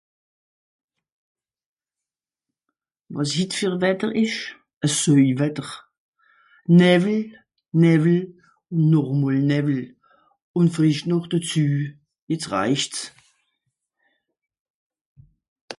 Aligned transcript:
Wàs 3.15 3.31
hitt 3.37 3.53
fer 3.59 3.75
Wetter 3.83 4.11
ìsch? 4.23 4.41
E 4.85 4.87
Söiwetter, 4.99 5.69
Näwwel, 6.79 7.21
Näwwel, 7.81 8.21
ùn 8.75 8.83
noch 8.91 9.11
e 9.13 9.15
mol 9.21 9.37
Näwwel. 9.51 9.83
Ùn 10.57 10.67
frìsch 10.75 11.03
noch 11.11 11.25
dezü. 11.31 11.67
Jetz 12.31 12.45
reicht's. 12.53 12.99